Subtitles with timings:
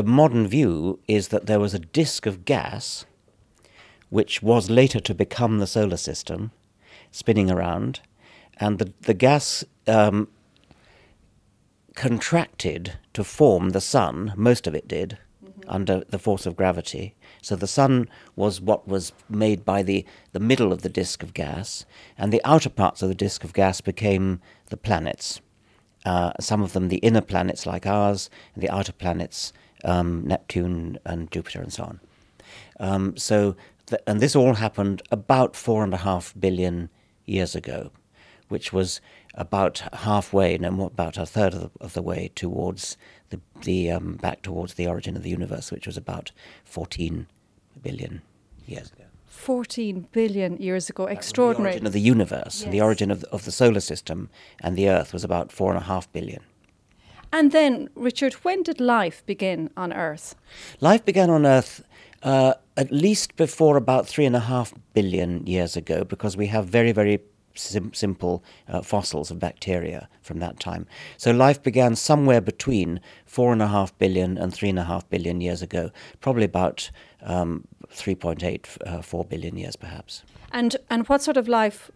[0.00, 3.04] the modern view is that there was a disk of gas
[4.08, 6.52] which was later to become the solar system
[7.10, 8.00] spinning around,
[8.58, 10.26] and the, the gas um,
[11.94, 15.68] contracted to form the sun, most of it did, mm-hmm.
[15.68, 17.14] under the force of gravity.
[17.42, 21.34] So the sun was what was made by the, the middle of the disk of
[21.34, 21.84] gas,
[22.16, 24.40] and the outer parts of the disk of gas became
[24.70, 25.42] the planets.
[26.06, 29.52] Uh, some of them the inner planets like ours, and the outer planets
[29.84, 32.00] um, Neptune and Jupiter and so on.
[32.78, 36.90] Um, so, th- and this all happened about four and a half billion
[37.26, 37.90] years ago,
[38.48, 39.00] which was
[39.34, 42.96] about halfway, no about a third of the, of the way towards
[43.28, 46.32] the, the um, back towards the origin of the universe, which was about
[46.64, 47.26] 14
[47.82, 48.22] billion
[48.66, 49.04] years ago.
[49.26, 51.06] 14 billion years ago.
[51.06, 51.70] Extraordinary.
[51.70, 52.70] The origin of the universe, yes.
[52.72, 54.28] the origin of, of the solar system
[54.60, 56.42] and the Earth was about four and a half billion.
[57.32, 60.34] And then, Richard, when did life begin on Earth?
[60.80, 61.82] Life began on Earth
[62.22, 66.66] uh, at least before about three and a half billion years ago, because we have
[66.66, 67.20] very, very
[67.54, 70.86] sim- simple uh, fossils of bacteria from that time.
[71.16, 75.08] So life began somewhere between four and a half billion and three and a half
[75.08, 75.90] billion years ago,
[76.20, 76.90] probably about
[77.22, 80.22] um, 3.8, uh, 4 billion years perhaps.
[80.52, 81.90] And, and what sort of life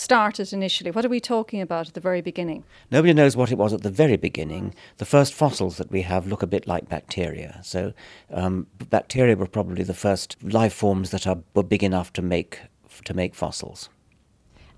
[0.00, 0.90] started initially?
[0.90, 2.64] What are we talking about at the very beginning?
[2.90, 4.74] Nobody knows what it was at the very beginning.
[4.98, 7.60] The first fossils that we have look a bit like bacteria.
[7.62, 7.92] So,
[8.30, 12.60] um, bacteria were probably the first life forms that are, were big enough to make
[13.04, 13.88] to make fossils.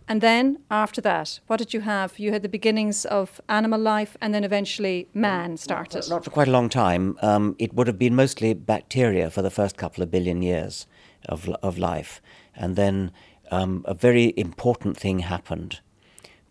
[0.09, 2.19] And then after that, what did you have?
[2.19, 6.01] You had the beginnings of animal life, and then eventually man started.
[6.01, 7.17] Not, not for quite a long time.
[7.23, 10.89] Um, it would have been mostly bacteria for the first couple of billion years
[11.29, 12.21] of of life,
[12.57, 13.13] and then
[13.51, 15.81] um, a very important thing happened,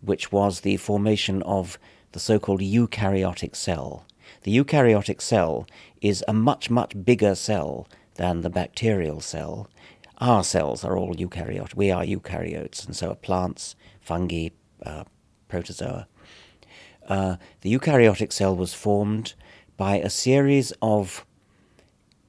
[0.00, 1.78] which was the formation of
[2.12, 4.04] the so called eukaryotic cell.
[4.42, 5.66] The eukaryotic cell
[6.00, 9.68] is a much, much bigger cell than the bacterial cell.
[10.18, 11.74] Our cells are all eukaryotic.
[11.74, 14.50] We are eukaryotes, and so are plants, fungi,
[14.84, 15.04] uh,
[15.48, 16.06] protozoa.
[17.08, 19.34] Uh, the eukaryotic cell was formed
[19.76, 21.24] by a series of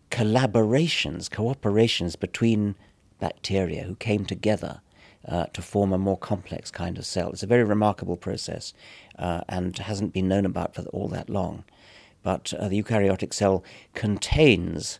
[0.09, 2.75] collaborations, cooperations between
[3.21, 4.81] bacteria who came together
[5.25, 7.29] uh, to form a more complex kind of cell.
[7.29, 8.73] It's a very remarkable process
[9.17, 11.63] uh, and hasn't been known about for all that long.
[12.23, 14.99] But uh, the eukaryotic cell contains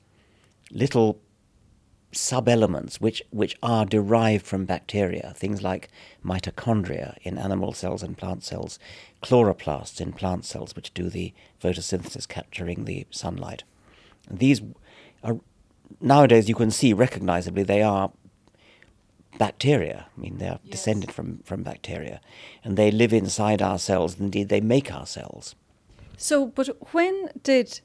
[0.72, 1.20] little
[2.14, 5.90] sub-elements which, which are derived from bacteria, things like
[6.24, 8.80] mitochondria in animal cells and plant cells,
[9.24, 13.64] chloroplasts in plant cells which do the photosynthesis capturing the sunlight.
[14.30, 14.62] These
[15.24, 15.40] are
[16.00, 18.12] nowadays you can see recognizably they are
[19.38, 20.08] bacteria.
[20.16, 20.72] I mean, they are yes.
[20.72, 22.22] descended from, from bacteria,
[22.64, 24.20] and they live inside our cells.
[24.20, 25.56] Indeed, they make our cells.
[26.18, 27.82] So, but when did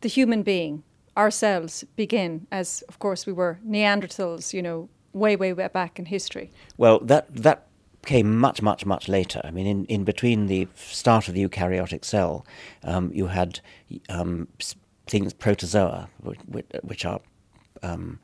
[0.00, 0.82] the human being,
[1.16, 2.46] ourselves, begin?
[2.50, 6.50] As of course we were Neanderthals, you know, way, way, way back in history.
[6.76, 7.66] Well, that that
[8.06, 9.40] came much, much, much later.
[9.44, 12.46] I mean, in, in between the start of the eukaryotic cell,
[12.82, 13.60] um, you had
[14.08, 14.48] um,
[15.06, 16.38] things protozoa, which,
[16.82, 17.20] which are
[17.84, 18.18] um,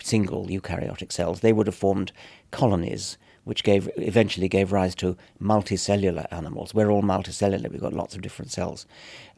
[0.00, 2.12] single eukaryotic cells, they would have formed
[2.50, 6.74] colonies, which gave eventually gave rise to multicellular animals.
[6.74, 8.86] We're all multicellular; we've got lots of different cells.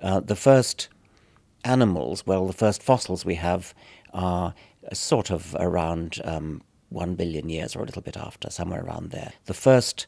[0.00, 0.88] Uh, the first
[1.64, 3.74] animals, well, the first fossils we have
[4.12, 4.54] are
[4.92, 9.32] sort of around um, one billion years or a little bit after, somewhere around there.
[9.46, 10.06] The first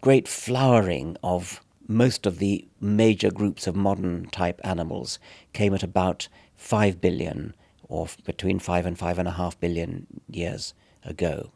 [0.00, 5.18] great flowering of most of the major groups of modern type animals
[5.52, 7.54] came at about 5 billion
[7.88, 10.74] or between five and five and a half billion years
[11.04, 11.50] ago.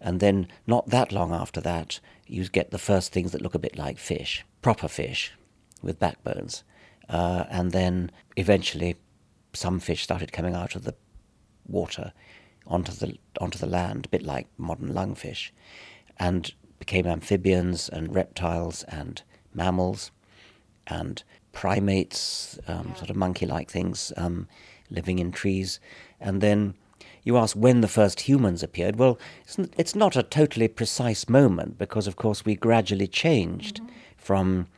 [0.00, 3.58] And then, not that long after that, you get the first things that look a
[3.58, 5.32] bit like fish, proper fish
[5.82, 6.62] with backbones.
[7.08, 8.96] Uh, and then eventually,
[9.52, 10.94] some fish started coming out of the
[11.66, 12.12] water
[12.66, 15.50] onto the onto the land, a bit like modern lungfish,
[16.18, 19.22] and became amphibians and reptiles and
[19.54, 20.10] mammals
[20.86, 21.22] and
[21.52, 24.12] primates, um, sort of monkey-like things.
[24.16, 24.46] Um,
[24.90, 25.80] living in trees.
[26.20, 26.74] And then
[27.24, 28.96] you ask when the first humans appeared.
[28.96, 29.18] Well,
[29.76, 33.92] it's not a totally precise moment because, of course, we gradually changed mm-hmm.
[34.16, 34.68] from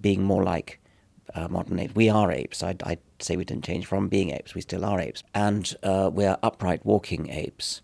[0.00, 0.80] being more like
[1.34, 1.94] uh, modern apes.
[1.94, 2.62] We are apes.
[2.62, 4.54] I'd, I'd, say we didn't change from being apes.
[4.54, 5.22] We still are apes.
[5.34, 7.80] And uh, we're upright walking apes.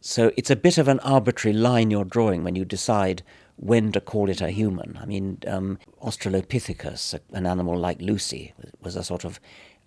[0.00, 3.22] So it's a bit of an arbitrary line you're drawing when you decide
[3.56, 4.98] when to call it a human.
[5.00, 9.40] I mean, um, Australopithecus, an animal like Lucy, was a sort of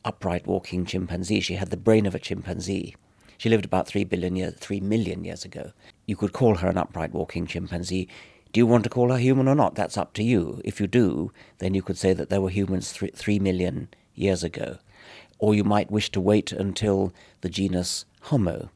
[0.05, 1.39] upright walking chimpanzee.
[1.39, 2.95] She had the brain of a chimpanzee.
[3.37, 5.71] She lived about three billion years, three million years ago.
[6.05, 8.07] You could call her an upright walking chimpanzee.
[8.51, 9.75] Do you want to call her human or not?
[9.75, 10.61] That's up to you.
[10.65, 14.77] If you do, then you could say that there were humans three million years ago.
[15.39, 18.69] or you might wish to wait until the genus Homo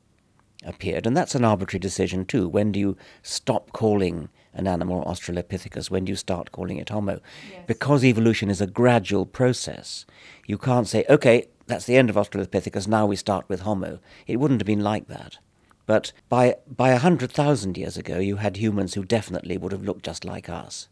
[0.65, 1.05] appeared.
[1.05, 2.47] And that's an arbitrary decision too.
[2.47, 5.89] When do you stop calling an animal Australopithecus?
[5.89, 7.19] When you start calling it Homo?
[7.51, 7.63] Yes.
[7.67, 10.05] Because evolution is a gradual process,
[10.45, 14.00] you can't say, okay, that's the end of Australopithecus, now we start with Homo.
[14.27, 15.38] It wouldn't have been like that.
[15.85, 19.83] But by by a hundred thousand years ago, you had humans who definitely would have
[19.83, 20.88] looked just like us,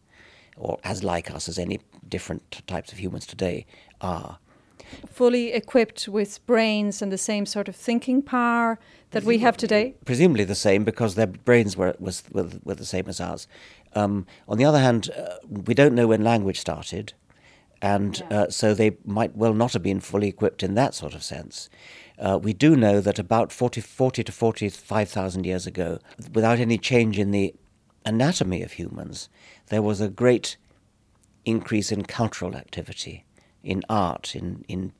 [0.57, 3.65] or as like us as any different types of humans today
[4.01, 4.39] are.
[5.07, 8.79] Fully equipped with brains and the same sort of thinking power
[9.11, 9.95] that we have today.
[10.05, 13.47] Presumably the same, because their brains were was were, were the same as ours.
[13.93, 17.13] Um, on the other hand, uh, we don't know when language started,
[17.81, 18.41] and yeah.
[18.41, 21.69] uh, so they might well not have been fully equipped in that sort of sense.
[22.17, 25.97] Uh, we do know that about 40, 40 to 45,000 years ago,
[26.33, 27.53] without any change in the
[28.05, 29.27] anatomy of humans,
[29.67, 30.57] there was a great
[31.45, 33.25] increase in cultural activity,
[33.63, 34.91] in art, in, in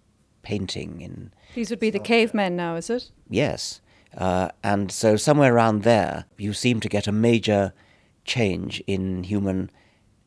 [0.43, 1.01] painting.
[1.01, 3.11] In These would be the cavemen now, is it?
[3.29, 3.81] Yes.
[4.17, 7.73] Uh, and so somewhere around there, you seem to get a major
[8.25, 9.69] change in human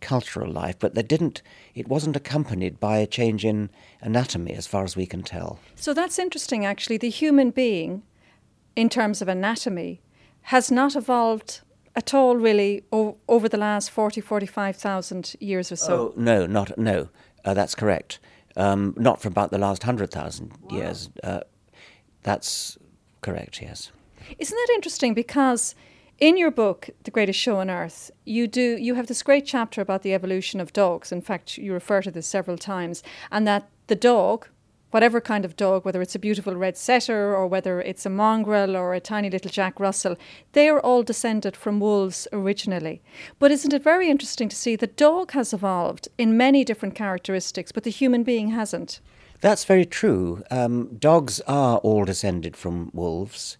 [0.00, 1.42] cultural life, but that didn't.
[1.74, 3.70] It wasn't accompanied by a change in
[4.00, 5.58] anatomy, as far as we can tell.
[5.76, 6.64] So that's interesting.
[6.64, 8.02] Actually, the human being,
[8.76, 10.00] in terms of anatomy,
[10.42, 11.60] has not evolved
[11.96, 15.94] at all, really, o- over the last 40, 45,000 years or so.
[15.94, 17.08] Oh, no, not no.
[17.44, 18.18] Uh, that's correct.
[18.56, 20.76] Um, not for about the last hundred thousand wow.
[20.76, 21.10] years.
[21.22, 21.40] Uh,
[22.22, 22.78] that's
[23.20, 23.60] correct.
[23.60, 23.90] Yes.
[24.38, 25.12] Isn't that interesting?
[25.12, 25.74] Because
[26.18, 29.80] in your book, The Greatest Show on Earth, you do you have this great chapter
[29.80, 31.10] about the evolution of dogs.
[31.12, 34.48] In fact, you refer to this several times, and that the dog,
[34.94, 38.76] whatever kind of dog, whether it's a beautiful red setter or whether it's a mongrel
[38.76, 40.16] or a tiny little Jack Russell,
[40.52, 43.02] they are all descended from wolves originally.
[43.40, 47.72] But isn't it very interesting to see the dog has evolved in many different characteristics,
[47.72, 49.00] but the human being hasn't?
[49.40, 50.44] That's very true.
[50.48, 53.58] Um, dogs are all descended from wolves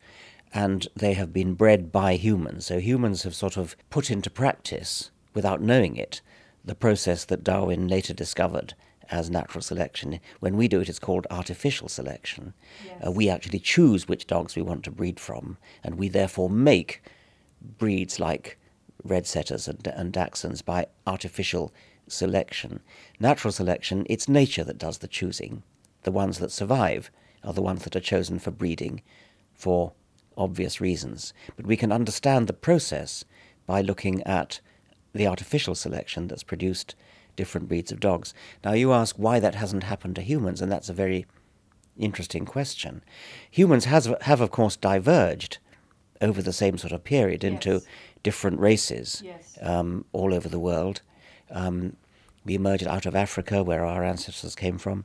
[0.53, 2.67] and they have been bred by humans.
[2.67, 6.21] So humans have sort of put into practice, without knowing it,
[6.65, 8.75] the process that Darwin later discovered
[9.11, 10.21] as natural selection.
[10.41, 12.55] When we do it, it's called artificial selection.
[12.85, 13.07] Yes.
[13.07, 17.03] Uh, we actually choose which dogs we want to breed from, and we therefore make
[17.79, 18.59] breeds like
[19.03, 21.73] red setters and, and dachshunds by artificial
[22.09, 22.81] selection.
[23.21, 25.63] Natural selection, it's nature that does the choosing.
[26.03, 27.11] The ones that survive
[27.43, 29.03] are the ones that are chosen for breeding
[29.53, 29.93] for
[30.37, 33.25] obvious reasons, but we can understand the process
[33.67, 34.61] by looking at
[35.13, 36.95] the artificial selection that's produced
[37.37, 38.35] different breeds of dogs.
[38.65, 41.27] Now, you ask why that hasn't happened to humans, and that's a very
[41.97, 43.03] interesting question.
[43.51, 45.59] Humans has, have, of course, diverged
[46.21, 47.53] over the same sort of period yes.
[47.53, 47.83] into
[48.23, 49.59] different races yes.
[49.61, 51.03] um, all over the world.
[51.51, 51.97] Um,
[52.45, 55.05] we emerged out of Africa, where our ancestors came from,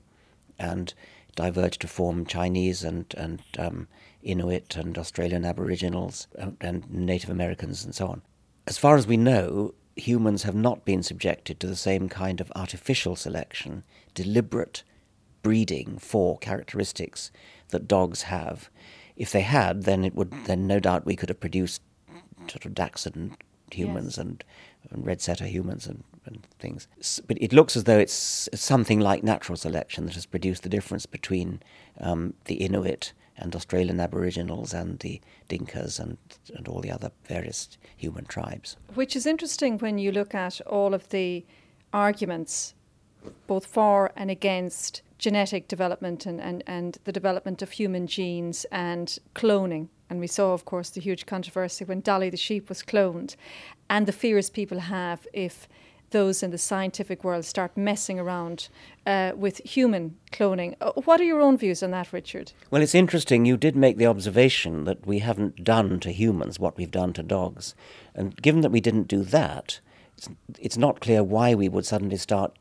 [0.58, 0.94] and
[1.36, 3.88] diverged to form Chinese and, and um,
[4.22, 8.22] Inuit and Australian Aboriginals uh, and Native Americans and so on.
[8.68, 12.52] As far as we know, humans have not been subjected to the same kind of
[12.56, 14.84] artificial selection, deliberate
[15.42, 17.32] breeding for characteristics
[17.70, 18.70] that dogs have.
[19.16, 21.82] If they had, then it would then no doubt we could have produced
[22.48, 23.38] sort of dachshund
[23.72, 24.18] humans yes.
[24.18, 24.44] and,
[24.90, 26.88] and red setter humans and, and things.
[27.28, 31.06] But it looks as though it's something like natural selection that has produced the difference
[31.06, 31.62] between
[32.00, 36.18] um, the Inuit and Australian Aboriginals and the Dinkas and,
[36.56, 38.78] and all the other various human tribes.
[38.94, 41.46] Which is interesting when you look at all of the
[41.94, 42.76] arguments,
[43.48, 49.18] both for and against genetic development and, and, and the development of human genes and
[49.36, 49.90] cloning.
[50.10, 53.36] And we saw, of course, the huge controversy when Dolly the sheep was cloned,
[53.90, 55.68] and the fears people have if
[56.12, 58.70] those in the scientific world start messing around
[59.06, 60.76] uh, with human cloning.
[60.82, 62.54] Uh, what are your own views on that, Richard?
[62.72, 63.46] Well, it's interesting.
[63.46, 67.24] You did make the observation that we haven't done to humans what we've done to
[67.24, 67.76] dogs.
[68.16, 69.80] And given that we didn't do that,
[70.18, 72.58] it's, it's not clear why we would suddenly start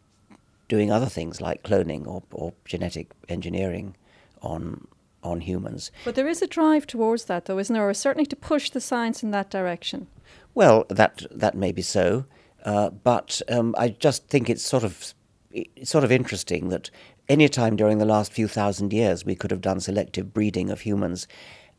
[0.69, 3.97] doing other things like cloning or, or genetic engineering
[4.43, 4.87] on
[5.25, 5.91] on humans.
[6.05, 7.89] But there is a drive towards that, though, isn't there?
[7.89, 10.07] Or certainly to push the science in that direction.
[10.55, 12.25] Well, that that may be so.
[12.65, 15.15] Uh, but um, I just think it's sort of
[15.51, 16.91] it's sort of interesting that
[17.29, 20.83] any time during the last few thousand years we could have done selective breeding of
[20.83, 21.27] humans,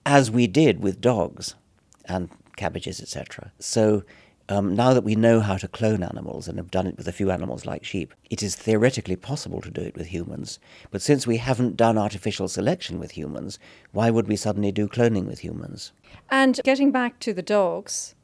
[0.05, 1.55] as we did with dogs
[2.05, 3.51] and cabbages, etc.
[3.59, 4.03] So
[4.49, 7.11] um, now that we know how to clone animals and have done it with a
[7.11, 10.59] few animals like sheep, it is theoretically possible to do it with humans.
[10.89, 13.59] But since we haven't done artificial selection with humans,
[13.91, 15.91] why would we suddenly do cloning with humans?
[16.31, 18.15] And getting back to the dogs,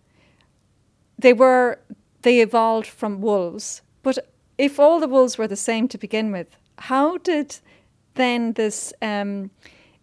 [1.18, 1.80] they were
[2.26, 3.84] they evolved from wolves.
[4.02, 4.18] But
[4.58, 7.60] if all the wolves were the same to begin with, how did
[8.16, 9.52] then this um,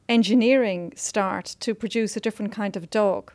[0.08, 3.32] engineering start to produce a different kind of dog?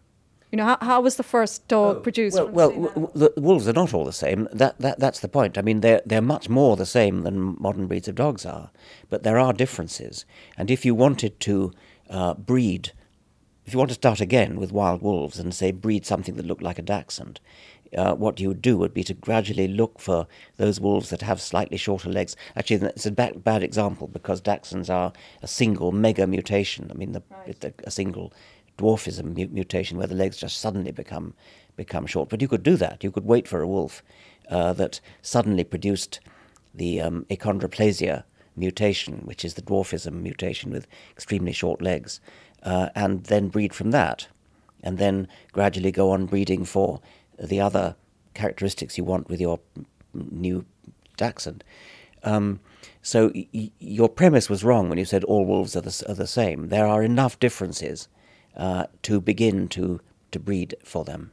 [0.52, 2.38] You know, how, how was the first dog oh, produced?
[2.38, 4.48] Well, well w- w- the wolves are not all the same.
[4.54, 5.58] That, that that's the point.
[5.58, 8.70] I mean, they're they're much more the same than modern breeds of dogs are,
[9.10, 10.26] but there are differences.
[10.58, 11.74] And if you wanted to
[12.10, 12.94] uh, breed,
[13.66, 16.64] if you want to start again with wild wolves and say breed something that looked
[16.64, 17.42] like a dachshund,
[17.96, 20.28] uh, what you would do would be to gradually look for
[20.58, 22.36] those wolves that have slightly shorter legs.
[22.56, 26.90] Actually, it's a bad, bad example because dachshunds are a single mega mutation.
[26.92, 27.74] I mean, the, right.
[27.84, 28.34] a single
[28.78, 31.34] dwarfism mutation where the legs just suddenly become
[31.76, 32.30] become short.
[32.30, 33.04] But you could do that.
[33.04, 34.04] You could wait for a wolf
[34.50, 36.20] uh, that suddenly produced
[36.74, 38.24] the um, achondroplasia
[38.56, 42.20] mutation, which is the dwarfism mutation with extremely short legs,
[42.64, 44.28] uh, and then breed from that,
[44.84, 47.00] and then gradually go on breeding for
[47.40, 47.96] the other
[48.34, 49.60] characteristics you want with your
[50.14, 50.66] new
[51.18, 51.64] dachshund.
[52.24, 52.60] Um,
[53.02, 56.28] so y- your premise was wrong when you said all wolves are the, are the
[56.28, 56.70] same.
[56.70, 58.08] There are enough differences
[58.56, 60.02] uh, to begin to,
[60.32, 61.32] to breed for them.